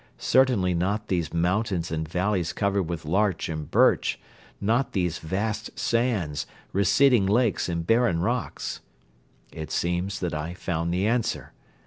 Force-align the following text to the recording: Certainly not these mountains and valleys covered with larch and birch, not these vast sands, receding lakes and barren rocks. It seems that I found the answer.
Certainly 0.17 0.73
not 0.73 1.09
these 1.09 1.31
mountains 1.31 1.91
and 1.91 2.09
valleys 2.09 2.53
covered 2.53 2.89
with 2.89 3.05
larch 3.05 3.49
and 3.49 3.69
birch, 3.69 4.19
not 4.59 4.93
these 4.93 5.19
vast 5.19 5.77
sands, 5.77 6.47
receding 6.73 7.27
lakes 7.27 7.69
and 7.69 7.85
barren 7.85 8.19
rocks. 8.19 8.81
It 9.51 9.69
seems 9.69 10.19
that 10.19 10.33
I 10.33 10.55
found 10.55 10.91
the 10.91 11.05
answer. 11.05 11.53